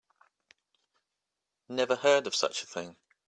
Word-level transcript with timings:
Never 1.69 1.95
heard 1.95 2.25
of 2.25 2.33
such 2.33 2.63
a 2.63 2.65
thing. 2.65 2.95